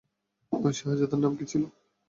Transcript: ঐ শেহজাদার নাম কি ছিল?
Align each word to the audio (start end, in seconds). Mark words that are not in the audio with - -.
ঐ 0.51 0.69
শেহজাদার 0.71 1.19
নাম 1.19 1.33
কি 1.39 1.45
ছিল? 1.51 1.63